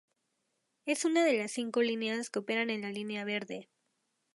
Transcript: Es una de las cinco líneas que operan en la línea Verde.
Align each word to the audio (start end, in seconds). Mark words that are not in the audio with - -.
Es 0.87 1.05
una 1.05 1.23
de 1.23 1.33
las 1.37 1.51
cinco 1.51 1.83
líneas 1.83 2.31
que 2.31 2.39
operan 2.39 2.71
en 2.71 2.81
la 2.81 2.89
línea 2.91 3.23
Verde. 3.23 3.69